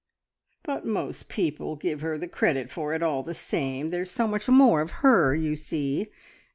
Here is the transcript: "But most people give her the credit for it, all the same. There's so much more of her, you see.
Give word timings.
"But 0.63 0.83
most 0.83 1.29
people 1.29 1.75
give 1.75 2.01
her 2.01 2.17
the 2.17 2.27
credit 2.27 2.71
for 2.71 2.95
it, 2.95 3.03
all 3.03 3.21
the 3.21 3.35
same. 3.35 3.91
There's 3.91 4.09
so 4.09 4.25
much 4.27 4.49
more 4.49 4.81
of 4.81 5.01
her, 5.05 5.35
you 5.35 5.55
see. 5.55 6.07